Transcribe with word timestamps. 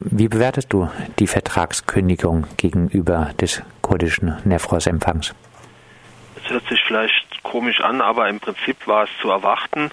Wie 0.00 0.28
bewertest 0.28 0.72
du 0.72 0.88
die 1.18 1.26
Vertragskündigung 1.26 2.46
gegenüber 2.56 3.32
des 3.40 3.64
kurdischen 3.82 4.38
Nefros-Empfangs? 4.44 5.34
Es 6.36 6.48
hört 6.50 6.68
sich 6.68 6.80
vielleicht 6.86 7.42
komisch 7.42 7.80
an, 7.80 8.00
aber 8.00 8.28
im 8.28 8.38
Prinzip 8.38 8.86
war 8.86 9.04
es 9.04 9.10
zu 9.20 9.28
erwarten, 9.28 9.90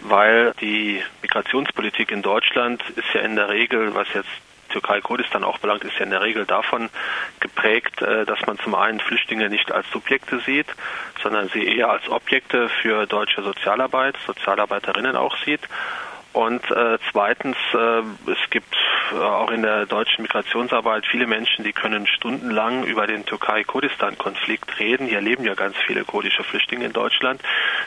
weil 0.00 0.54
die 0.60 1.00
Migrationspolitik 1.22 2.10
in 2.10 2.22
Deutschland 2.22 2.82
ist 2.96 3.06
ja 3.14 3.20
in 3.20 3.36
der 3.36 3.48
Regel, 3.48 3.94
was 3.94 4.08
jetzt 4.12 4.28
Türkei-Kurdistan 4.70 5.44
auch 5.44 5.58
belangt, 5.58 5.84
ist 5.84 5.96
ja 5.98 6.04
in 6.04 6.10
der 6.10 6.22
Regel 6.22 6.46
davon 6.46 6.90
geprägt, 7.38 8.02
äh, 8.02 8.24
dass 8.24 8.44
man 8.48 8.58
zum 8.58 8.74
einen 8.74 8.98
Flüchtlinge 8.98 9.48
nicht 9.50 9.70
als 9.70 9.88
Subjekte 9.92 10.40
sieht, 10.40 10.66
sondern 11.22 11.48
sie 11.50 11.64
eher 11.64 11.90
als 11.90 12.08
Objekte 12.08 12.68
für 12.82 13.06
deutsche 13.06 13.44
Sozialarbeit, 13.44 14.16
Sozialarbeiterinnen 14.26 15.14
auch 15.14 15.36
sieht. 15.44 15.60
Und 16.34 16.68
äh, 16.68 16.98
zweitens, 17.12 17.56
äh, 17.74 18.02
es 18.28 18.50
gibt 18.50 18.74
äh, 19.12 19.14
auch 19.14 19.52
in 19.52 19.62
der 19.62 19.86
deutschen 19.86 20.22
Migrationsarbeit 20.22 21.06
viele 21.06 21.28
Menschen, 21.28 21.64
die 21.64 21.72
können 21.72 22.08
stundenlang 22.08 22.82
über 22.82 23.06
den 23.06 23.24
Türkei-Kurdistan-Konflikt 23.24 24.80
reden. 24.80 25.06
Hier 25.06 25.20
leben 25.20 25.44
ja 25.44 25.54
ganz 25.54 25.76
viele 25.86 26.02
kurdische 26.04 26.42
Flüchtlinge 26.42 26.86
in 26.86 26.92
Deutschland. 26.92 27.40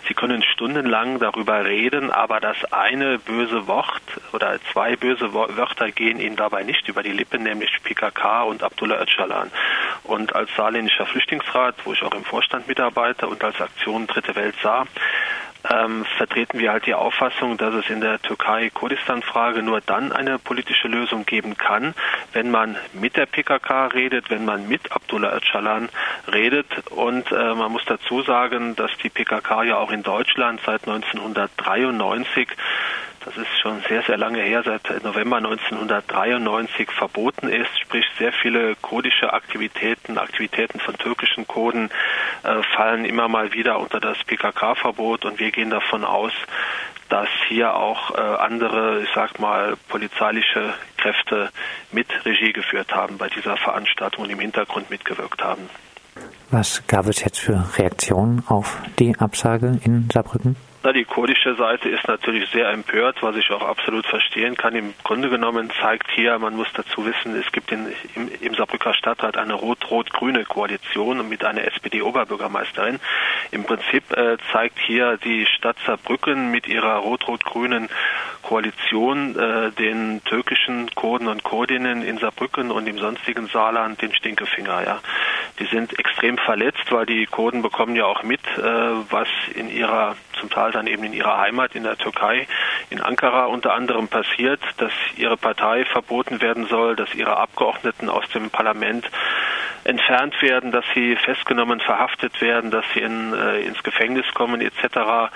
Sie 0.08 0.14
können 0.14 0.44
stundenlang 0.44 1.20
darüber 1.20 1.66
reden, 1.66 2.10
aber 2.10 2.40
das 2.40 2.56
eine 2.72 3.20
böse 3.20 3.68
Wort 3.68 4.02
oder 4.32 4.58
zwei 4.72 4.96
böse 4.96 5.34
Wörter 5.34 5.92
gehen 5.92 6.22
ihnen 6.22 6.38
dabei 6.38 6.64
nicht 6.64 6.88
über 6.88 7.04
die 7.04 7.12
Lippen, 7.12 7.44
nämlich 7.44 7.84
PKK 7.84 8.44
und 8.44 8.64
Abdullah 8.64 9.02
Öcalan. 9.02 9.52
Und 10.06 10.34
als 10.34 10.50
saarländischer 10.56 11.06
Flüchtlingsrat, 11.06 11.76
wo 11.84 11.92
ich 11.92 12.02
auch 12.02 12.14
im 12.14 12.24
Vorstand 12.24 12.70
mitarbeite 12.70 13.28
und 13.28 13.44
als 13.44 13.60
Aktion 13.60 14.08
Dritte 14.08 14.36
Welt 14.36 14.56
sah, 14.64 14.86
ähm, 15.72 16.06
vertreten 16.18 16.60
wir 16.60 16.72
halt 16.72 16.86
die 16.86 16.94
Auffassung, 16.94 17.58
dass 17.58 17.74
es 17.74 17.90
in 17.90 18.02
der 18.02 18.22
Türkei-Kurdistan-Frage 18.22 19.64
nur 19.64 19.82
dann 19.82 20.12
eine 20.12 20.40
politische 20.40 20.88
Lösung 20.88 21.26
geben 21.26 21.58
kann, 21.58 21.94
wenn 22.34 22.52
man 22.52 22.78
mit 22.94 23.18
der 23.18 23.26
PKK 23.26 23.88
redet, 23.88 24.30
wenn 24.30 24.46
man 24.46 24.68
mit 24.68 24.92
Abdullah 24.92 25.36
Öcalan 25.36 25.90
redet. 26.32 26.68
Und 26.90 27.32
äh, 27.32 27.54
man 27.54 27.72
muss 27.72 27.86
dazu 27.86 28.22
sagen, 28.22 28.76
dass 28.76 28.92
die 29.04 29.10
PKK 29.10 29.64
ja 29.64 29.78
auch 29.78 29.92
in 29.92 30.04
Deutschland 30.04 30.62
seit 30.66 30.88
1993 30.88 32.48
das 33.28 33.36
ist 33.36 33.60
schon 33.62 33.82
sehr, 33.90 34.04
sehr 34.04 34.18
lange 34.18 34.42
her, 34.42 34.64
seit 34.64 35.04
November 35.04 35.38
1993 35.38 36.90
verboten 36.92 37.50
ist, 37.50 37.78
sprich 37.78 38.06
sehr 38.18 38.32
viele 38.32 38.76
kurdische 38.78 39.34
Aktivitäten, 39.34 40.18
Aktivitäten 40.18 40.80
von 40.80 40.98
türkischen 40.98 41.46
Kurden 41.46 41.90
äh, 42.44 42.64
fallen 42.76 43.04
immer 43.04 43.28
mal 43.28 43.52
wieder 43.52 43.80
unter 43.80 44.00
das 44.00 44.18
PKK-Verbot 44.24 45.26
und 45.26 45.40
wir 45.40 45.52
gehen 45.52 45.70
davon 45.70 46.06
aus, 46.06 46.32
dass 47.10 47.28
hier 47.50 47.76
auch 47.76 48.16
äh, 48.16 48.22
andere, 48.22 49.02
ich 49.04 49.10
sag 49.14 49.40
mal, 49.40 49.76
polizeiliche 49.90 50.74
Kräfte 50.96 51.50
mit 51.92 52.08
Regie 52.26 52.54
geführt 52.54 52.96
haben 52.96 53.18
bei 53.18 53.28
dieser 53.28 53.58
Veranstaltung 53.58 54.24
und 54.24 54.30
im 54.30 54.40
Hintergrund 54.40 54.90
mitgewirkt 54.90 55.44
haben. 55.44 55.70
Was 56.50 56.88
gab 56.88 57.08
es 57.08 57.22
jetzt 57.22 57.40
für 57.40 57.62
Reaktionen 57.78 58.44
auf 58.48 58.78
die 59.00 59.18
Absage 59.20 59.80
in 59.84 60.10
Saarbrücken? 60.14 60.56
Na, 60.84 60.94
die 60.94 61.06
kurdische 61.06 61.56
Seite 61.56 61.90
ist 61.90 62.08
natürlich 62.08 62.50
sehr 62.52 62.70
empört, 62.70 63.24
was 63.24 63.36
ich 63.36 63.50
auch 63.52 63.64
absolut 63.64 64.06
verstehen 64.06 64.56
kann. 64.56 64.76
Im 64.76 64.94
Grunde 65.04 65.30
genommen 65.30 65.72
zeigt 65.82 66.10
hier, 66.12 66.38
man 66.38 66.56
muss 66.56 66.68
dazu 66.74 67.06
wissen, 67.06 67.36
es 67.36 67.52
gibt 67.52 67.72
in, 67.72 67.88
im, 68.16 68.30
im 68.42 68.54
Saarbrücker 68.54 68.94
Stadtrat 68.94 69.38
eine 69.38 69.56
rot-rot-grüne 69.56 70.46
Koalition 70.46 71.28
mit 71.28 71.44
einer 71.44 71.64
SPD-Oberbürgermeisterin. 71.64 73.00
Im 73.52 73.64
Prinzip 73.64 74.16
äh, 74.16 74.38
zeigt 74.52 74.78
hier 74.80 75.18
die 75.18 75.48
Stadt 75.48 75.78
Saarbrücken 75.86 76.52
mit 76.52 76.68
ihrer 76.68 76.98
rot-rot-grünen 76.98 77.90
Koalition 78.42 79.38
äh, 79.38 79.72
den 79.72 80.24
türkischen 80.24 80.90
Kurden 80.96 81.28
und 81.28 81.44
Kurdinnen 81.44 82.02
in 82.02 82.18
Saarbrücken 82.18 82.72
und 82.72 82.88
im 82.88 82.98
sonstigen 82.98 83.48
Saarland 83.48 84.02
den 84.02 84.14
Stinkefinger. 84.14 84.84
Ja. 84.84 85.00
Die 85.60 85.66
sind 85.66 85.98
extrem 86.00 86.38
verletzt, 86.38 86.92
weil 86.92 87.06
die 87.06 87.26
Kurden 87.26 87.62
bekommen 87.62 87.96
ja 87.96 88.06
auch 88.06 88.24
mit, 88.24 88.42
äh, 88.58 88.62
was 89.10 89.28
in 89.56 89.70
ihrer 89.70 90.16
zum 90.40 90.50
Teil 90.50 90.72
dann 90.72 90.88
eben 90.88 91.04
in 91.04 91.14
ihrer 91.14 91.38
Heimat 91.38 91.76
in 91.76 91.84
der 91.84 91.98
Türkei, 91.98 92.48
in 92.90 93.02
Ankara 93.02 93.46
unter 93.46 93.74
anderem 93.74 94.08
passiert, 94.08 94.62
dass 94.78 94.92
ihre 95.16 95.38
Partei 95.38 95.86
verboten 95.86 96.42
werden 96.42 96.68
soll, 96.68 96.96
dass 96.96 97.14
ihre 97.16 97.38
Abgeordneten 97.38 98.10
aus 98.10 98.28
dem 98.30 98.50
Parlament 98.50 99.10
entfernt 99.84 100.40
werden, 100.42 100.72
dass 100.72 100.86
sie 100.94 101.16
festgenommen, 101.16 101.80
verhaftet 101.80 102.40
werden, 102.42 102.72
dass 102.72 102.86
sie 102.94 103.00
in, 103.00 103.34
äh, 103.34 103.62
ins 103.62 103.82
Gefängnis 103.84 104.26
kommen 104.34 104.62
etc. 104.62 105.32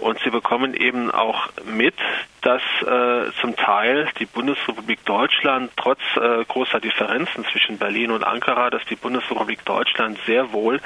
Und 0.00 0.18
sie 0.24 0.30
bekommen 0.30 0.74
eben 0.74 1.10
auch 1.10 1.48
mit, 1.64 1.94
dass 2.40 2.62
äh, 2.82 3.30
zum 3.40 3.54
Teil 3.56 4.08
die 4.18 4.24
Bundesrepublik 4.24 5.04
Deutschland 5.04 5.70
trotz 5.76 6.00
äh, 6.16 6.44
großer 6.46 6.80
Differenzen 6.80 7.44
zwischen 7.52 7.76
Berlin 7.76 8.10
und 8.10 8.24
Ankara, 8.24 8.70
dass 8.70 8.82
die 8.86 8.96
Bundesrepublik 8.96 9.64
Deutschland 9.66 10.18
sehr 10.26 10.52
wohl 10.52 10.80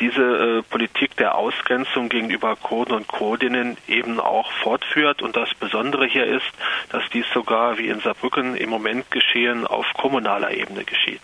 diese 0.00 0.22
äh, 0.22 0.62
Politik 0.62 1.16
der 1.16 1.36
Ausgrenzung 1.36 2.08
gegenüber 2.08 2.56
Kurden 2.56 2.94
und 2.94 3.06
Kurdinnen 3.06 3.76
eben 3.86 4.18
auch 4.18 4.50
fortführt. 4.62 5.22
Und 5.22 5.36
das 5.36 5.54
Besondere 5.54 6.06
hier 6.06 6.26
ist, 6.26 6.50
dass 6.90 7.04
dies 7.12 7.26
sogar 7.32 7.78
wie 7.78 7.86
in 7.86 8.00
Saarbrücken 8.00 8.56
im 8.56 8.70
Moment 8.70 9.10
geschehen 9.12 9.66
auf 9.66 9.86
kommunaler 9.94 10.50
Ebene 10.50 10.84
geschieht. 10.84 11.22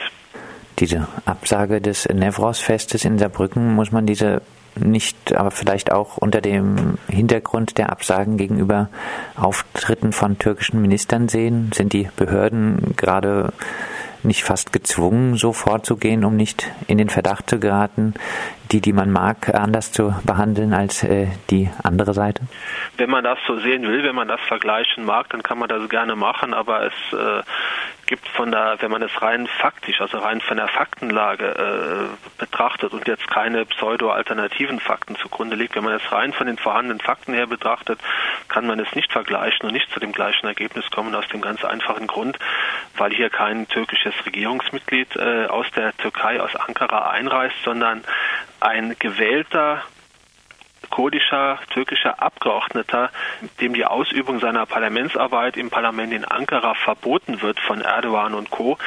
Diese 0.79 1.09
Absage 1.25 1.81
des 1.81 2.07
Nevros-Festes 2.07 3.05
in 3.05 3.19
Saarbrücken, 3.19 3.75
muss 3.75 3.91
man 3.91 4.07
diese 4.07 4.43
nicht, 4.77 5.35
aber 5.35 5.51
vielleicht 5.51 5.93
auch 5.93 6.17
unter 6.17 6.41
dem 6.41 6.99
Hintergrund 7.09 7.79
der 7.79 7.91
Absagen 7.91 8.37
gegenüber 8.37 8.89
Auftritten 9.37 10.13
von 10.13 10.39
türkischen 10.39 10.81
Ministern 10.81 11.29
sehen? 11.29 11.71
Sind 11.75 11.93
die 11.93 12.09
Behörden 12.17 12.95
gerade 12.97 13.53
nicht 14.23 14.45
fast 14.45 14.73
gezwungen, 14.73 15.37
so 15.37 15.53
vorzugehen, 15.53 16.25
um 16.25 16.37
nicht 16.37 16.71
in 16.89 16.99
den 16.99 17.09
Verdacht 17.09 17.49
zu 17.49 17.59
geraten, 17.59 18.15
die, 18.73 18.81
die 18.81 18.93
man 18.93 19.11
mag, 19.11 19.55
anders 19.55 19.93
zu 19.93 20.15
behandeln 20.25 20.75
als 20.75 21.05
äh, 21.05 21.29
die 21.51 21.71
andere 21.83 22.13
Seite? 22.13 22.43
Wenn 22.97 23.11
man 23.11 23.25
das 23.25 23.39
so 23.47 23.59
sehen 23.61 23.83
will, 23.85 24.03
wenn 24.03 24.15
man 24.15 24.29
das 24.29 24.41
vergleichen 24.49 25.05
mag, 25.05 25.29
dann 25.31 25.43
kann 25.43 25.59
man 25.59 25.69
das 25.69 25.89
gerne 25.89 26.17
machen, 26.17 26.53
aber 26.53 26.87
es 26.87 26.93
äh, 27.13 27.43
gibt 28.07 28.29
von 28.29 28.51
der, 28.51 28.77
wenn 28.81 28.91
man 28.91 29.03
es 29.03 29.21
rein 29.21 29.47
faktisch, 29.47 30.01
also 30.01 30.19
rein 30.19 30.41
von 30.41 30.57
der 30.57 30.69
Faktenlage 30.69 31.47
äh, 31.47 32.41
betrachtet 32.41 32.93
und 32.93 33.07
jetzt 33.07 33.29
keine 33.29 33.67
pseudo-alternativen 33.67 34.81
Fakten 34.81 35.17
zugrunde 35.17 35.57
liegt, 35.57 35.75
wenn 35.77 35.85
man 35.85 35.95
es 35.95 36.13
rein 36.13 36.33
von 36.33 36.47
den 36.47 36.57
vorhandenen 36.57 37.01
Fakten 37.01 37.35
her 37.35 37.47
betrachtet, 37.47 37.99
kann 38.49 38.67
man 38.67 38.79
es 38.81 38.95
nicht 38.95 39.13
vergleichen 39.13 39.67
und 39.67 39.73
nicht 39.73 39.91
zu 39.93 40.01
dem 40.01 40.13
gleichen 40.13 40.47
Ergebnis 40.47 40.91
kommen, 40.91 41.15
aus 41.15 41.27
dem 41.29 41.41
ganz 41.41 41.65
einfachen 41.65 42.07
Grund, 42.07 42.39
weil 42.97 43.13
hier 43.13 43.31
kein 43.31 43.69
türkisches 43.69 44.15
Regierungsmitglied 44.25 45.17
äh, 45.17 45.47
aus 45.47 45.67
der 45.75 45.97
Türkei, 45.97 46.41
aus 46.41 46.55
Ankara 46.55 47.11
einreist, 47.11 47.57
sondern 47.65 48.05
ein 48.61 48.97
gewählter 48.99 49.83
kurdischer, 50.97 51.59
türkischer 51.75 52.23
Abgeordneter, 52.23 53.11
dem 53.61 53.75
die 53.75 53.85
Ausübung 53.85 54.41
seiner 54.41 54.65
Parlamentsarbeit 54.65 55.59
im 55.59 55.69
Parlament 55.69 56.11
in 56.11 56.25
Ankara 56.25 56.73
verboten 56.73 57.43
wird 57.43 57.61
von 57.61 57.83
Erdogan 57.83 58.33
und 58.33 58.49
Co., 58.51 58.79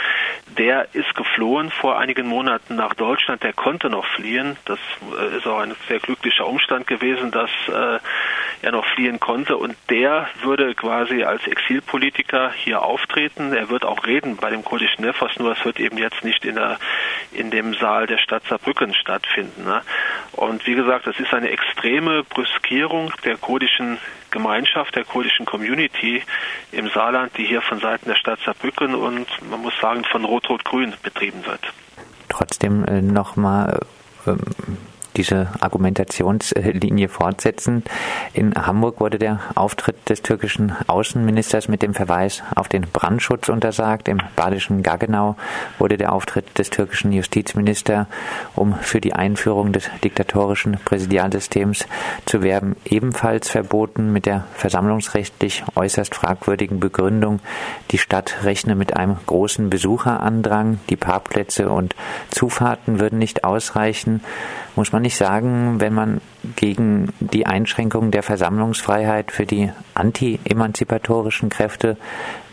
der 0.57 0.87
ist 0.93 1.13
geflohen 1.13 1.69
vor 1.69 1.99
einigen 1.99 2.27
Monaten 2.27 2.75
nach 2.75 2.95
Deutschland. 2.95 3.43
Der 3.43 3.53
konnte 3.53 3.89
noch 3.89 4.05
fliehen. 4.15 4.57
Das 4.65 4.79
äh, 5.19 5.37
ist 5.37 5.45
auch 5.45 5.59
ein 5.59 5.75
sehr 5.87 5.99
glücklicher 5.99 6.47
Umstand 6.47 6.87
gewesen, 6.87 7.29
dass 7.29 7.51
äh, 7.67 7.99
er 8.63 8.71
noch 8.71 8.85
fliehen 8.95 9.19
konnte. 9.19 9.55
Und 9.57 9.77
der 9.89 10.27
würde 10.41 10.73
quasi 10.73 11.23
als 11.23 11.45
Exilpolitiker 11.45 12.51
hier 12.51 12.81
auftreten. 12.81 13.53
Er 13.53 13.69
wird 13.69 13.85
auch 13.85 14.05
reden 14.07 14.37
bei 14.37 14.49
dem 14.49 14.65
kurdischen 14.65 15.05
Nefos, 15.05 15.37
nur 15.37 15.51
es 15.51 15.63
wird 15.63 15.79
eben 15.79 15.99
jetzt 15.99 16.23
nicht 16.23 16.43
in, 16.43 16.55
der, 16.55 16.79
in 17.31 17.51
dem 17.51 17.75
Saal 17.75 18.07
der 18.07 18.17
Stadt 18.17 18.43
Saarbrücken 18.49 18.95
stattfinden. 18.95 19.63
Ne? 19.65 19.81
Und 20.33 20.65
wie 20.67 20.75
gesagt, 20.75 21.07
es 21.07 21.19
ist 21.19 21.33
eine 21.33 21.49
extreme 21.49 22.23
Brüskierung 22.23 23.11
der 23.25 23.37
kurdischen 23.37 23.97
Gemeinschaft, 24.31 24.95
der 24.95 25.03
kurdischen 25.03 25.45
Community 25.45 26.21
im 26.71 26.89
Saarland, 26.89 27.37
die 27.37 27.45
hier 27.45 27.61
von 27.61 27.79
Seiten 27.79 28.07
der 28.07 28.15
Stadt 28.15 28.39
Saarbrücken 28.45 28.95
und 28.95 29.27
man 29.49 29.61
muss 29.61 29.73
sagen 29.81 30.03
von 30.05 30.23
Rot-Rot-Grün 30.23 30.93
betrieben 31.01 31.45
wird. 31.45 31.61
Trotzdem 32.29 32.85
äh, 32.85 33.01
nochmal 33.01 33.79
ähm, 34.27 34.39
diese 35.17 35.47
Argumentationslinie 35.59 37.09
fortsetzen. 37.09 37.83
In 38.33 38.53
Hamburg 38.55 38.99
wurde 38.99 39.19
der 39.19 39.39
Auftritt 39.55 40.09
des 40.09 40.21
türkischen 40.21 40.73
Außenministers 40.87 41.67
mit 41.67 41.81
dem 41.81 41.93
Verweis 41.93 42.43
auf 42.55 42.67
den 42.67 42.83
Brandschutz 42.83 43.49
untersagt. 43.49 44.07
Im 44.07 44.21
badischen 44.35 44.83
Gaggenau 44.83 45.35
wurde 45.77 45.97
der 45.97 46.13
Auftritt 46.13 46.57
des 46.57 46.69
türkischen 46.69 47.11
Justizministers, 47.11 48.07
um 48.55 48.75
für 48.75 49.01
die 49.01 49.13
Einführung 49.13 49.73
des 49.73 49.89
diktatorischen 50.03 50.77
Präsidialsystems 50.85 51.85
zu 52.25 52.41
werben, 52.41 52.75
ebenfalls 52.85 53.49
verboten 53.49 54.13
mit 54.13 54.25
der 54.25 54.45
versammlungsrechtlich 54.53 55.63
äußerst 55.75 56.15
fragwürdigen 56.15 56.79
Begründung, 56.79 57.39
die 57.91 57.97
Stadt 57.97 58.43
rechne 58.43 58.75
mit 58.75 58.95
einem 58.95 59.17
großen 59.25 59.69
Besucherandrang, 59.69 60.79
die 60.89 60.95
Parkplätze 60.95 61.69
und 61.69 61.95
Zufahrten 62.31 62.99
würden 62.99 63.19
nicht 63.19 63.43
ausreichen 63.43 64.21
Muss 64.79 64.93
man 64.93 65.01
nicht 65.01 65.17
sagen, 65.17 65.81
wenn 65.81 65.93
man 65.93 66.21
gegen 66.55 67.11
die 67.19 67.45
Einschränkung 67.45 68.11
der 68.11 68.23
Versammlungsfreiheit 68.23 69.29
für 69.29 69.45
die 69.45 69.73
anti-emanzipatorischen 69.93 71.49
Kräfte 71.49 71.97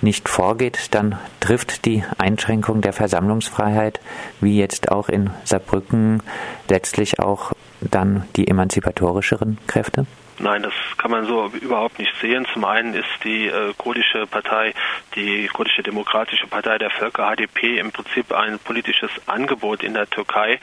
nicht 0.01 0.29
vorgeht, 0.29 0.89
dann 0.93 1.21
trifft 1.39 1.87
die 1.87 2.03
Einschränkung 2.19 2.81
der 2.81 2.93
Versammlungsfreiheit, 2.93 4.01
wie 4.41 4.59
jetzt 4.59 4.91
auch 4.91 5.09
in 5.09 5.31
Saarbrücken, 5.45 6.21
letztlich 6.69 7.21
auch 7.21 7.53
dann 7.81 8.25
die 8.35 8.49
emanzipatorischeren 8.49 9.59
Kräfte? 9.69 10.05
Nein, 10.39 10.63
das 10.63 10.75
kann 10.99 11.11
man 11.11 11.25
so 11.25 11.51
überhaupt 11.61 11.99
nicht 11.99 12.13
sehen. 12.21 12.47
Zum 12.53 12.67
einen 12.67 12.93
ist 12.93 13.09
die 13.25 13.47
äh, 13.47 13.73
kurdische 13.79 14.27
Partei, 14.27 14.75
die 15.15 15.47
kurdische 15.47 15.83
Demokratische 15.83 16.47
Partei 16.47 16.77
der 16.77 16.91
Völker 16.91 17.35
HDP 17.35 17.79
im 17.79 17.91
Prinzip 17.91 18.33
ein 18.33 18.59
politisches 18.59 19.11
Angebot 19.27 19.83
in 19.83 19.95
der 19.95 20.09
Türkei, 20.11 20.61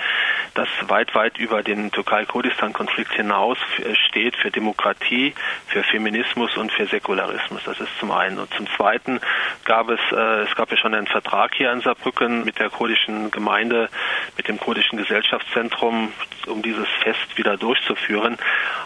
das 0.54 0.68
weit, 0.88 1.16
weit 1.16 1.38
über 1.38 1.64
den 1.64 1.92
Türkei-Kurdistan-Konflikt 1.92 3.14
hinaus 3.14 3.58
äh, 3.80 3.96
steht 3.96 4.36
für 4.36 4.52
Demokratie, 4.52 5.34
für 5.68 5.84
Feminismus 5.84 6.56
und 6.58 6.72
für 6.72 6.86
Säkularismus. 6.86 7.64
Das 7.66 7.80
ist 7.80 7.90
zum 8.00 8.12
einen. 8.12 8.40
Und 8.40 8.54
zum 8.54 8.68
zweiten 8.76 9.20
gab 9.66 9.90
es, 9.90 10.00
äh, 10.12 10.44
es 10.44 10.56
gab 10.56 10.72
ja 10.72 10.78
schon 10.78 10.94
einen 10.94 11.08
Vertrag 11.08 11.56
hier 11.56 11.72
in 11.72 11.82
Saarbrücken 11.82 12.46
mit 12.46 12.60
der 12.60 12.70
kurdischen 12.70 13.32
Gemeinde, 13.32 13.90
mit 14.38 14.48
dem 14.48 14.60
kurdischen 14.60 14.98
Gesellschaftszentrum, 14.98 16.12
um 16.48 16.62
dieses 16.62 16.88
Fest 17.04 17.38
wieder 17.38 17.58
durchzuführen. 17.58 18.38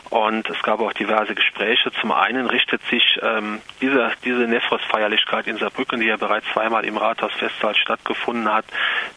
Und 0.10 0.50
es 0.50 0.62
gab 0.64 0.80
auch 0.80 0.94
diverse 0.94 1.36
Gespräche. 1.36 1.92
Zum 2.00 2.12
einen 2.12 2.48
richtet 2.48 2.82
sich 2.90 3.20
ähm, 3.22 3.62
diese, 3.82 4.12
diese 4.24 4.48
Nefros-Feierlichkeit 4.48 5.48
in 5.48 5.58
Saarbrücken, 5.58 6.00
die 6.00 6.08
ja 6.08 6.18
bereits 6.18 6.46
zweimal 6.54 6.86
im 6.86 6.98
Rathaus-Festsaal 6.98 7.76
stattgefunden 7.76 8.52
hat, 8.54 8.66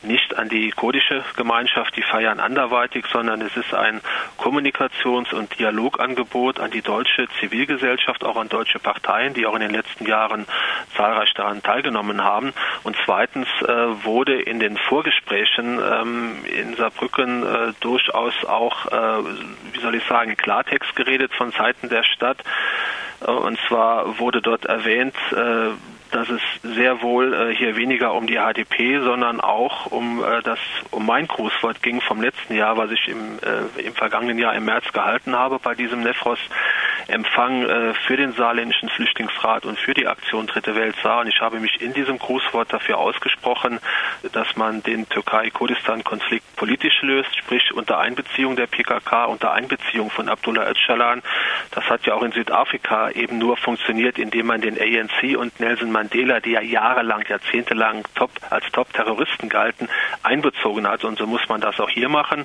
nicht 0.03 0.37
an 0.37 0.49
die 0.49 0.71
kurdische 0.71 1.25
Gemeinschaft, 1.37 1.97
die 1.97 2.03
feiern 2.03 2.41
anderweitig, 2.41 3.05
sondern 3.13 3.41
es 3.41 3.57
ist 3.57 3.73
ein 3.73 4.01
Kommunikations- 4.37 5.33
und 5.33 5.59
Dialogangebot 5.59 6.59
an 6.59 6.71
die 6.71 6.83
deutsche 6.83 7.29
Zivilgesellschaft, 7.39 8.25
auch 8.25 8.37
an 8.37 8.49
deutsche 8.49 8.81
Parteien, 8.81 9.35
die 9.35 9.47
auch 9.47 9.55
in 9.55 9.61
den 9.61 9.71
letzten 9.71 10.07
Jahren 10.07 10.47
zahlreich 10.97 11.33
daran 11.35 11.63
teilgenommen 11.63 12.25
haben. 12.25 12.53
Und 12.83 12.97
zweitens 13.05 13.49
äh, 13.63 14.05
wurde 14.05 14.41
in 14.41 14.59
den 14.59 14.77
Vorgesprächen 14.77 15.79
ähm, 15.79 16.20
in 16.45 16.75
Saarbrücken 16.77 17.43
äh, 17.43 17.73
durchaus 17.81 18.35
auch, 18.45 18.87
äh, 18.87 19.25
wie 19.73 19.81
soll 19.81 19.95
ich 19.95 20.05
sagen, 20.05 20.37
Klartext 20.37 20.95
geredet 20.97 21.33
von 21.35 21.53
Seiten 21.53 21.89
der 21.89 22.05
Stadt. 22.05 22.39
Äh, 23.21 23.31
und 23.31 23.59
zwar 23.69 24.19
wurde 24.19 24.41
dort 24.41 24.65
erwähnt, 24.65 25.15
äh, 25.33 25.71
dass 26.11 26.29
es 26.29 26.41
sehr 26.63 27.03
wohl 27.03 27.33
äh, 27.33 27.55
hier 27.55 27.77
weniger 27.77 28.15
um 28.15 28.27
die 28.27 28.39
HDP, 28.39 29.01
sondern 29.01 29.41
auch 29.41 29.87
um 29.87 30.23
äh, 30.23 30.43
das 30.43 30.59
um 30.91 31.07
mein 31.07 31.27
Grußwort 31.27 31.83
ging 31.83 32.01
vom 32.01 32.21
letzten 32.21 32.55
Jahr, 32.55 32.77
was 32.77 32.91
ich 32.91 33.09
im, 33.09 33.39
äh, 33.39 33.81
im 33.81 33.95
vergangenen 33.95 34.39
Jahr 34.39 34.55
im 34.55 34.65
März 34.65 34.93
gehalten 34.93 35.37
habe 35.37 35.59
bei 35.59 35.75
diesem 35.75 36.03
Nefros 36.03 36.39
Empfang 37.11 37.63
äh, 37.63 37.95
für 38.07 38.17
den 38.17 38.33
saarländischen 38.33 38.89
Flüchtlingsrat 38.89 39.67
und 39.67 39.79
für 39.79 39.95
die 39.95 40.07
Aktion 40.07 40.47
Dritte 40.47 40.75
Welt 40.75 40.95
sah. 41.03 41.21
Und 41.21 41.29
ich 41.29 41.41
habe 41.41 41.61
mich 41.61 41.81
in 41.81 41.93
diesem 41.93 42.19
Grußwort 42.19 42.73
dafür 42.73 42.99
ausgesprochen, 42.99 43.81
dass 44.33 44.57
man 44.57 44.83
den 44.83 45.09
Türkei-Kurdistan-Konflikt 45.09 46.57
politisch 46.57 47.03
löst, 47.03 47.37
sprich 47.37 47.73
unter 47.75 47.99
Einbeziehung 47.99 48.57
der 48.57 48.67
PKK, 48.67 49.25
unter 49.27 49.53
Einbeziehung 49.53 50.11
von 50.11 50.29
Abdullah 50.29 50.71
Öcalan. 50.71 51.23
Das 51.71 51.85
hat 51.85 52.07
ja 52.07 52.15
auch 52.15 52.23
in 52.23 52.33
Südafrika 52.33 53.11
eben 53.11 53.39
nur 53.39 53.57
funktioniert, 53.57 54.19
indem 54.19 54.47
man 54.47 54.61
den 54.61 54.79
ANC 54.79 55.37
und 55.37 55.59
Nelson 55.61 55.91
Mandela, 55.91 56.41
die 56.41 56.53
ja 56.53 56.61
jahrelang, 56.61 57.25
jahrzehntelang 57.29 58.05
top, 58.15 58.31
als 58.51 58.65
Top-Terroristen 58.73 59.49
galten, 59.49 59.89
einbezogen 60.23 60.87
hat. 60.87 61.05
Und 61.05 61.19
so 61.19 61.27
muss 61.27 61.49
man 61.49 61.61
das 61.61 61.81
auch 61.81 61.91
hier 61.91 62.09
machen 62.09 62.45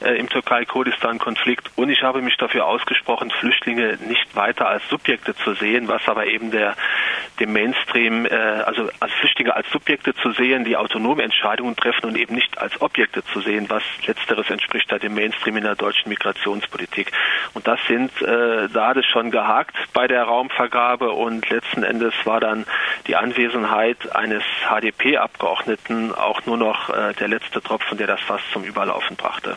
äh, 0.00 0.18
im 0.18 0.28
Türkei-Kurdistan-Konflikt. 0.28 1.70
Und 1.76 1.90
ich 1.90 2.02
habe 2.02 2.22
mich 2.22 2.36
dafür 2.36 2.66
ausgesprochen, 2.66 3.30
Flüchtlinge 3.30 3.97
nicht 4.00 4.34
weiter 4.34 4.68
als 4.68 4.82
Subjekte 4.88 5.34
zu 5.36 5.54
sehen, 5.54 5.88
was 5.88 6.06
aber 6.08 6.26
eben 6.26 6.50
der 6.50 6.76
dem 7.38 7.52
Mainstream, 7.52 8.26
äh, 8.26 8.30
also 8.30 8.88
als 9.00 9.12
Flüchtlinge 9.14 9.54
als 9.54 9.68
Subjekte 9.70 10.14
zu 10.14 10.32
sehen, 10.32 10.64
die 10.64 10.76
autonome 10.76 11.22
Entscheidungen 11.22 11.76
treffen 11.76 12.06
und 12.06 12.16
eben 12.16 12.34
nicht 12.34 12.58
als 12.58 12.80
Objekte 12.80 13.24
zu 13.24 13.40
sehen, 13.40 13.66
was 13.68 13.82
letzteres 14.06 14.50
entspricht 14.50 14.90
da 14.90 14.98
dem 14.98 15.14
Mainstream 15.14 15.56
in 15.56 15.64
der 15.64 15.76
deutschen 15.76 16.08
Migrationspolitik. 16.08 17.12
Und 17.54 17.66
das 17.66 17.78
sind, 17.86 18.10
äh, 18.22 18.68
da 18.68 18.88
hat 18.88 18.96
es 18.96 19.06
schon 19.06 19.30
gehakt 19.30 19.76
bei 19.92 20.06
der 20.06 20.24
Raumvergabe 20.24 21.10
und 21.10 21.48
letzten 21.48 21.82
Endes 21.82 22.14
war 22.24 22.40
dann 22.40 22.66
die 23.06 23.16
Anwesenheit 23.16 24.14
eines 24.14 24.42
HDP-Abgeordneten 24.68 26.14
auch 26.14 26.44
nur 26.46 26.56
noch 26.56 26.90
äh, 26.90 27.14
der 27.14 27.28
letzte 27.28 27.62
Tropfen, 27.62 27.98
der 27.98 28.06
das 28.06 28.20
fast 28.20 28.44
zum 28.52 28.64
Überlaufen 28.64 29.16
brachte. 29.16 29.56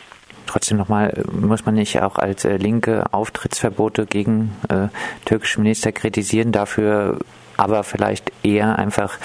Trotzdem 0.51 0.77
nochmal, 0.77 1.23
muss 1.31 1.65
man 1.65 1.75
nicht 1.75 2.01
auch 2.01 2.17
als 2.17 2.43
äh, 2.43 2.57
Linke 2.57 3.05
Auftrittsverbote 3.13 4.05
gegen 4.05 4.53
äh, 4.67 4.89
türkische 5.23 5.61
Minister 5.61 5.93
kritisieren, 5.93 6.51
dafür 6.51 7.19
aber 7.55 7.85
vielleicht 7.85 8.33
eher 8.43 8.77
einfach 8.77 9.17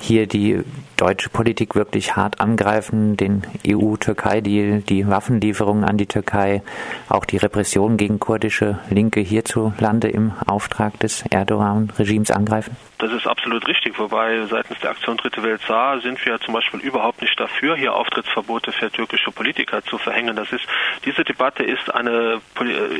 hier 0.00 0.26
die 0.26 0.62
deutsche 0.96 1.28
Politik 1.28 1.74
wirklich 1.74 2.16
hart 2.16 2.40
angreifen, 2.40 3.16
den 3.16 3.42
EU-Türkei-Deal, 3.66 4.82
die 4.82 5.08
Waffenlieferungen 5.08 5.84
an 5.84 5.96
die 5.96 6.06
Türkei, 6.06 6.62
auch 7.08 7.24
die 7.24 7.36
Repression 7.36 7.96
gegen 7.96 8.20
kurdische 8.20 8.78
Linke 8.90 9.20
hierzulande 9.20 10.08
im 10.08 10.32
Auftrag 10.46 10.98
des 11.00 11.24
Erdogan-Regimes 11.30 12.30
angreifen? 12.30 12.76
Das 12.98 13.12
ist 13.12 13.26
absolut 13.26 13.66
richtig, 13.66 13.98
wobei 13.98 14.46
seitens 14.46 14.78
der 14.80 14.90
Aktion 14.90 15.16
Dritte 15.16 15.42
Welt 15.42 15.60
Saar 15.66 16.00
sind 16.00 16.24
wir 16.24 16.40
zum 16.40 16.54
Beispiel 16.54 16.80
überhaupt 16.80 17.20
nicht 17.22 17.38
dafür, 17.38 17.76
hier 17.76 17.94
Auftrittsverbote 17.94 18.72
für 18.72 18.90
türkische 18.90 19.30
Politiker 19.30 19.82
zu 19.82 19.98
verhängen. 19.98 20.36
Das 20.36 20.50
ist, 20.52 20.64
diese 21.04 21.24
Debatte 21.24 21.64
ist 21.64 21.92
eine, 21.92 22.40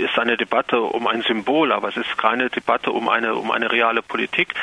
ist 0.05 0.19
eine 0.19 0.37
Debatte 0.37 0.81
um 0.81 1.07
ein 1.07 1.23
Symbol, 1.23 1.73
aber 1.73 1.89
es 1.89 1.97
ist 1.97 2.19
keine 2.19 2.51
Debatte 2.51 2.91
um 2.91 3.09
eine, 3.09 3.35
um 3.35 3.51
eine 3.51 3.71
reale 3.71 4.03
Politik. 4.03 4.55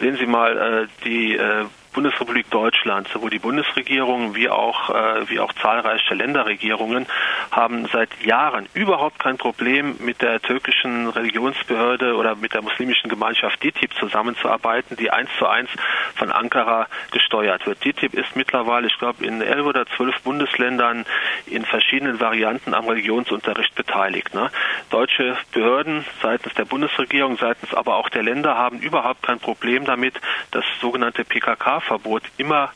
Sehen 0.00 0.16
Sie 0.16 0.26
mal 0.26 0.56
äh, 0.56 1.04
die 1.04 1.36
äh, 1.36 1.66
Bundesrepublik 1.98 2.48
Deutschland, 2.50 3.08
sowohl 3.08 3.30
die 3.30 3.40
Bundesregierung 3.40 4.36
wie 4.36 4.48
auch, 4.48 4.90
äh, 4.90 5.28
wie 5.28 5.40
auch 5.40 5.52
zahlreiche 5.54 6.14
Länderregierungen 6.14 7.08
haben 7.50 7.88
seit 7.92 8.08
Jahren 8.24 8.68
überhaupt 8.72 9.18
kein 9.18 9.36
Problem 9.36 9.96
mit 9.98 10.22
der 10.22 10.40
türkischen 10.40 11.08
Religionsbehörde 11.08 12.14
oder 12.14 12.36
mit 12.36 12.54
der 12.54 12.62
muslimischen 12.62 13.10
Gemeinschaft 13.10 13.60
DITIB 13.64 13.94
zusammenzuarbeiten, 13.94 14.96
die 14.96 15.10
eins 15.10 15.28
zu 15.40 15.48
eins 15.48 15.70
von 16.14 16.30
Ankara 16.30 16.86
gesteuert 17.10 17.66
wird. 17.66 17.84
DITIB 17.84 18.14
ist 18.14 18.36
mittlerweile, 18.36 18.86
ich 18.86 18.96
glaube, 18.98 19.24
in 19.24 19.42
elf 19.42 19.66
oder 19.66 19.84
zwölf 19.96 20.20
Bundesländern 20.22 21.04
in 21.46 21.64
verschiedenen 21.64 22.20
Varianten 22.20 22.74
am 22.74 22.86
Religionsunterricht 22.86 23.74
beteiligt. 23.74 24.34
Ne? 24.34 24.52
Deutsche 24.90 25.36
Behörden 25.50 26.04
seitens 26.22 26.54
der 26.54 26.64
Bundesregierung, 26.64 27.38
seitens 27.38 27.74
aber 27.74 27.96
auch 27.96 28.08
der 28.08 28.22
Länder 28.22 28.56
haben 28.56 28.78
überhaupt 28.78 29.24
kein 29.24 29.40
Problem 29.40 29.84
damit, 29.84 30.14
das 30.52 30.64
sogenannte 30.80 31.24
PKK 31.24 31.80
Verbot 31.88 32.22
immer 32.36 32.70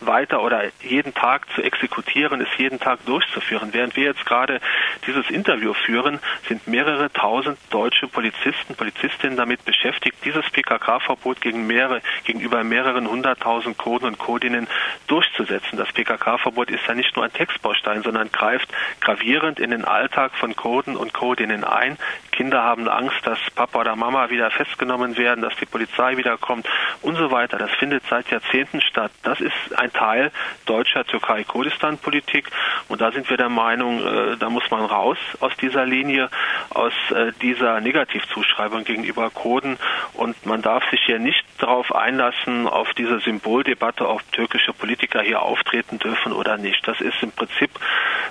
weiter 0.00 0.42
oder 0.42 0.62
jeden 0.80 1.14
Tag 1.14 1.46
zu 1.54 1.62
exekutieren, 1.62 2.40
ist 2.40 2.54
jeden 2.56 2.78
Tag 2.78 3.04
durchzuführen. 3.06 3.70
Während 3.72 3.96
wir 3.96 4.04
jetzt 4.04 4.24
gerade 4.26 4.60
dieses 5.06 5.28
Interview 5.30 5.74
führen, 5.74 6.20
sind 6.48 6.66
mehrere 6.66 7.12
tausend 7.12 7.58
deutsche 7.70 8.06
Polizisten, 8.06 8.74
Polizistinnen 8.74 9.36
damit 9.36 9.64
beschäftigt, 9.64 10.16
dieses 10.24 10.48
PKK-Verbot 10.50 11.40
gegen 11.40 11.66
mehrere, 11.66 12.00
gegenüber 12.24 12.64
mehreren 12.64 13.08
hunderttausend 13.08 13.78
Kurden 13.78 14.06
und 14.06 14.18
Kurdinnen 14.18 14.68
durchzusetzen. 15.06 15.76
Das 15.76 15.92
PKK-Verbot 15.92 16.70
ist 16.70 16.86
ja 16.86 16.94
nicht 16.94 17.14
nur 17.16 17.24
ein 17.24 17.32
Textbaustein, 17.32 18.02
sondern 18.02 18.30
greift 18.30 18.68
gravierend 19.00 19.60
in 19.60 19.70
den 19.70 19.84
Alltag 19.84 20.32
von 20.36 20.54
Kurden 20.56 20.96
und 20.96 21.12
Kurdinnen 21.12 21.64
ein. 21.64 21.98
Kinder 22.32 22.62
haben 22.62 22.88
Angst, 22.88 23.18
dass 23.24 23.38
Papa 23.54 23.80
oder 23.80 23.96
Mama 23.96 24.30
wieder 24.30 24.50
festgenommen 24.50 25.16
werden, 25.16 25.42
dass 25.42 25.56
die 25.56 25.66
Polizei 25.66 26.16
wiederkommt 26.16 26.68
und 27.02 27.16
so 27.16 27.30
weiter. 27.30 27.58
Das 27.58 27.70
findet 27.72 28.04
seit 28.08 28.30
Jahrzehnten 28.30 28.80
statt. 28.80 29.10
Das 29.22 29.40
ist 29.40 29.57
ein 29.76 29.92
Teil 29.92 30.30
deutscher 30.66 31.04
Türkei-Kurdistan-Politik. 31.04 32.50
Und 32.88 33.00
da 33.00 33.12
sind 33.12 33.28
wir 33.30 33.36
der 33.36 33.48
Meinung, 33.48 34.04
äh, 34.04 34.36
da 34.36 34.50
muss 34.50 34.70
man 34.70 34.84
raus 34.84 35.18
aus 35.40 35.52
dieser 35.60 35.84
Linie, 35.84 36.30
aus 36.70 36.92
äh, 37.10 37.32
dieser 37.42 37.80
Negativzuschreibung 37.80 38.84
gegenüber 38.84 39.30
Kurden. 39.30 39.78
Und 40.14 40.46
man 40.46 40.62
darf 40.62 40.88
sich 40.90 41.00
hier 41.04 41.18
nicht 41.18 41.44
darauf 41.58 41.94
einlassen, 41.94 42.66
auf 42.66 42.92
diese 42.94 43.20
Symboldebatte, 43.20 44.08
ob 44.08 44.20
türkische 44.32 44.72
Politiker 44.72 45.22
hier 45.22 45.42
auftreten 45.42 45.98
dürfen 45.98 46.32
oder 46.32 46.56
nicht. 46.56 46.86
Das 46.86 47.00
ist 47.00 47.22
im 47.22 47.32
Prinzip 47.32 47.70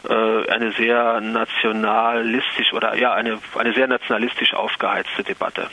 äh, 0.10 0.50
eine 0.50 0.72
sehr 0.74 1.22
nationalistisch 1.22 2.74
oder 2.74 2.96
ja, 2.96 3.14
eine, 3.14 3.40
eine 3.58 3.74
sehr 3.74 3.88
nationalistisch 3.88 4.54
aufgeheizte 4.54 5.24
Debatte. 5.24 5.70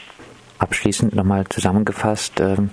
Abschließend 0.58 1.14
nochmal 1.14 1.44
zusammengefasst, 1.48 2.40
ähm, 2.40 2.70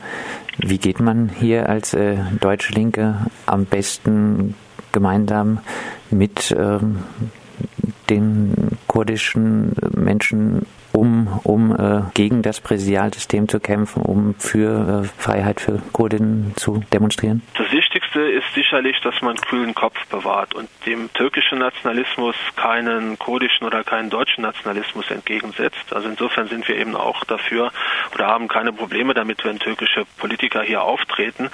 wie 0.58 0.78
geht 0.78 1.00
man 1.00 1.30
hier 1.30 1.70
als 1.70 1.94
äh, 1.94 2.18
deutsche 2.40 2.74
Linke 2.74 3.26
am 3.46 3.66
besten 3.66 4.56
gemeinsam 4.92 5.60
mit 6.10 6.56
ähm, 6.58 7.04
den 8.10 8.78
kurdischen 8.88 9.74
Menschen 9.96 10.66
um, 10.94 11.40
um 11.44 11.76
äh, 11.76 12.02
gegen 12.14 12.42
das 12.42 12.60
Präsidialsystem 12.60 13.48
zu 13.48 13.60
kämpfen, 13.60 14.02
um 14.04 14.36
für 14.38 15.04
äh, 15.04 15.08
Freiheit 15.18 15.62
für 15.62 15.82
Kurdinnen 15.94 16.54
zu 16.56 16.84
demonstrieren? 16.92 17.42
Das 17.58 17.72
Wichtigste 18.22 18.48
ist 18.48 18.54
sicherlich, 18.54 19.00
dass 19.02 19.22
man 19.22 19.36
kühlen 19.36 19.74
Kopf 19.74 19.98
bewahrt 20.08 20.54
und 20.54 20.70
dem 20.86 21.12
türkischen 21.14 21.60
Nationalismus 21.60 22.36
keinen 22.56 23.18
kurdischen 23.18 23.66
oder 23.66 23.84
keinen 23.84 24.10
deutschen 24.10 24.44
Nationalismus 24.44 25.10
entgegensetzt. 25.10 25.94
Also 25.94 26.08
insofern 26.10 26.48
sind 26.48 26.68
wir 26.68 26.76
eben 26.76 26.96
auch 26.96 27.24
dafür 27.26 27.72
oder 28.14 28.28
haben 28.28 28.48
keine 28.48 28.74
Probleme 28.74 29.14
damit, 29.14 29.44
wenn 29.44 29.60
türkische 29.60 30.06
Politiker 30.18 30.62
hier 30.62 30.84
auftreten. 30.84 31.50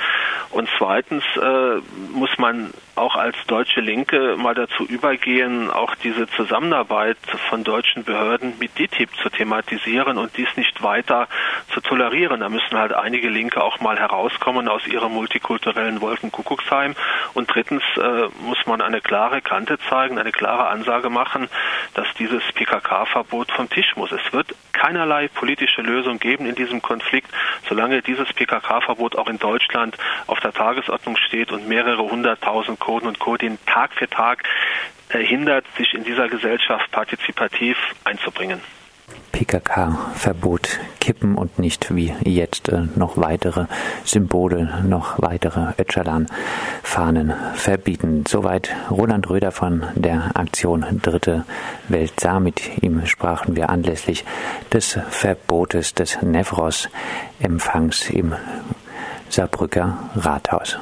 Und 0.52 0.70
zweitens 0.78 1.24
äh, 1.36 1.82
muss 2.14 2.38
man 2.38 2.74
auch 2.96 3.16
als 3.16 3.36
deutsche 3.48 3.82
Linke 3.82 4.36
mal 4.38 4.56
dazu 4.56 4.86
übergehen, 4.86 5.70
auch 5.70 5.94
diese 5.96 6.28
Zusammenarbeit 6.30 7.18
von 7.50 7.64
deutschen 7.64 8.04
Behörden 8.04 8.54
mit 8.60 8.78
DTIP 8.78 9.10
zu 9.22 9.30
thematisieren 9.30 10.18
und 10.18 10.36
dies 10.36 10.48
nicht 10.56 10.82
weiter 10.82 11.28
zu 11.74 11.82
tolerieren. 11.82 12.40
Da 12.40 12.50
müssen 12.50 12.78
halt 12.78 12.94
einige 12.94 13.30
Linke 13.30 13.64
auch 13.64 13.80
mal 13.82 14.00
herauskommen 14.00 14.68
aus 14.68 14.88
ihrem 14.88 15.14
multikulturellen 15.14 16.02
Wolkenkuckucksheim. 16.02 16.96
Und 17.34 17.54
drittens 17.54 17.84
äh, 17.98 18.30
muss 18.42 18.66
man 18.66 18.82
eine 18.82 19.02
klare 19.02 19.42
Kante 19.42 19.78
zeigen, 19.90 20.18
eine 20.18 20.32
klare 20.32 20.68
Ansage 20.68 21.10
machen, 21.10 21.50
dass 21.94 22.08
dieses 22.18 22.44
PKK-Verbot 22.54 23.52
vom 23.52 23.70
Tisch 23.70 23.96
muss. 23.96 24.12
Es 24.12 24.34
wird 24.34 24.56
keinerlei 24.78 25.28
politische 25.28 25.82
Lösung 25.82 26.20
geben 26.20 26.46
in 26.46 26.56
diesem 26.56 26.82
Konflikt, 26.82 27.30
solange 27.68 28.02
dieses 28.02 28.32
PKK-Verbot 28.34 29.18
auch 29.18 29.28
in 29.28 29.40
Deutschland 29.40 29.98
auf 30.28 30.40
der 30.40 30.54
Tagesordnung 30.54 31.18
steht 31.18 31.52
und 31.52 31.68
mehrere 31.68 32.04
hunderttausend 32.04 32.80
Kurden 32.80 33.08
und 33.08 33.20
Kurdinnen 33.20 33.58
Tag 33.66 33.94
für 33.94 34.10
Tag 34.10 34.44
hindert, 35.10 35.66
sich 35.78 35.94
in 35.94 36.04
dieser 36.04 36.28
Gesellschaft 36.28 36.92
partizipativ 36.92 37.78
einzubringen. 38.04 38.62
PKK-Verbot 39.32 40.80
kippen 41.08 41.36
und 41.36 41.58
nicht 41.58 41.96
wie 41.96 42.14
jetzt 42.26 42.68
äh, 42.68 42.82
noch 42.98 43.16
weitere 43.16 43.68
Symbole, 44.04 44.84
noch 44.86 45.22
weitere 45.22 45.72
Öcalan-Fahnen 45.78 47.34
verbieten. 47.54 48.26
Soweit 48.28 48.76
Roland 48.92 49.30
Röder 49.30 49.54
von 49.54 49.86
der 49.96 50.32
Aktion 50.34 50.86
Dritte 51.02 51.46
Welt 51.88 52.20
sah. 52.20 52.42
Mit 52.42 52.84
ihm 52.84 53.06
sprachen 53.06 53.56
wir 53.56 53.70
anlässlich 53.70 54.26
des 54.74 55.00
Verbotes 55.10 55.94
des 55.94 56.22
Nevros-Empfangs 56.22 58.10
im 58.10 58.34
Saarbrücker 59.30 59.98
Rathaus. 60.14 60.78